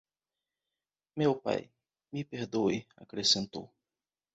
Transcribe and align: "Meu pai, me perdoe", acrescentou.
"Meu 1.19 1.33
pai, 1.43 1.61
me 2.11 2.21
perdoe", 2.31 2.77
acrescentou. 3.03 3.65